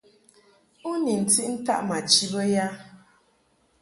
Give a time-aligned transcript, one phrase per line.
[0.89, 2.65] U ni ntiʼ ntaʼ ma chi bə ya?